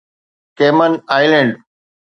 ڪيمن 0.57 0.91
island 1.15 1.51